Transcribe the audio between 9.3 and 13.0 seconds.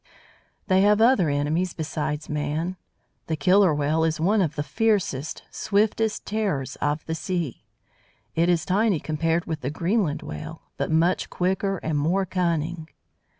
with the Greenland Whale, but much quicker and more cunning.